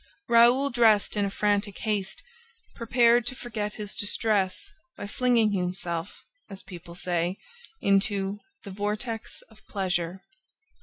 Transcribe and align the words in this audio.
Raoul 0.27 0.71
dressed 0.71 1.15
in 1.15 1.29
frantic 1.29 1.77
haste, 1.77 2.23
prepared 2.73 3.27
to 3.27 3.35
forget 3.35 3.75
his 3.75 3.95
distress 3.95 4.73
by 4.97 5.05
flinging 5.05 5.51
himself, 5.51 6.25
as 6.49 6.63
people 6.63 6.95
say, 6.95 7.37
into 7.81 8.39
"the 8.63 8.71
vortex 8.71 9.43
of 9.51 9.59
pleasure." 9.67 10.23